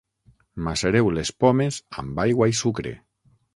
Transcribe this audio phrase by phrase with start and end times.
[0.67, 2.97] Macereu les pomes amb aigua i sucre.